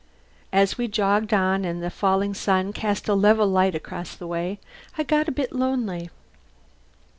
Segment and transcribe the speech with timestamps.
[0.51, 4.57] As we jogged on, and the falling sun cast a level light across the way,
[4.97, 6.09] I got a bit lonely.